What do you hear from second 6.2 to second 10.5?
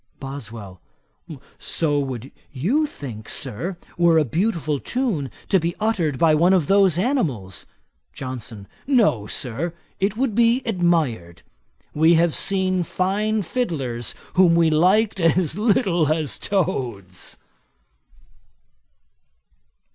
one of those animals.' JOHNSON. 'No, Sir, it would